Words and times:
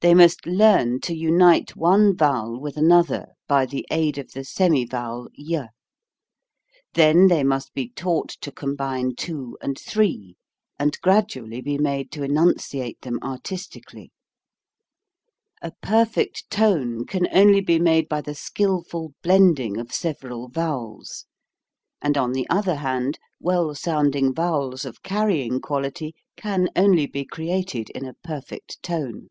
They 0.00 0.14
must 0.14 0.46
learn 0.46 0.98
to 1.02 1.14
unite 1.14 1.76
one 1.76 2.16
vowel 2.16 2.58
with 2.60 2.76
another 2.76 3.28
by 3.46 3.66
the 3.66 3.86
aid 3.88 4.18
of 4.18 4.32
the 4.32 4.42
semi 4.42 4.84
vowel 4.84 5.28
y. 5.38 5.68
Then 6.94 7.28
they 7.28 7.44
must 7.44 7.72
be 7.72 7.88
taught 7.88 8.30
to 8.40 8.50
com 8.50 8.74
bine 8.74 9.14
two 9.14 9.56
and 9.62 9.78
three 9.78 10.34
and 10.76 11.00
gradually 11.02 11.60
be 11.60 11.78
made 11.78 12.10
to 12.10 12.24
enunciate 12.24 13.00
them 13.02 13.20
artistically. 13.22 14.10
A 15.62 15.70
perfect 15.82 16.50
tone 16.50 17.06
can 17.06 17.28
only 17.32 17.60
be 17.60 17.78
made 17.78 18.08
by 18.08 18.22
the 18.22 18.34
skilful 18.34 19.14
blending 19.22 19.76
of 19.76 19.94
several 19.94 20.48
vowels; 20.48 21.26
and 22.00 22.18
on 22.18 22.32
the 22.32 22.50
other 22.50 22.74
hand 22.74 23.20
well 23.38 23.72
sounding 23.72 24.34
vowels 24.34 24.84
of 24.84 25.04
carrying 25.04 25.60
quality 25.60 26.12
can 26.36 26.68
only 26.74 27.06
be 27.06 27.24
created 27.24 27.88
in 27.90 28.04
a 28.04 28.14
perfect 28.24 28.82
tone. 28.82 29.28